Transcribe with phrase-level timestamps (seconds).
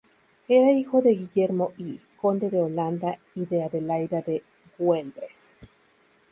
[0.47, 4.43] Era hijo de Guillermo I, conde de Holanda, y de Adelaida de
[4.79, 5.55] Güeldres.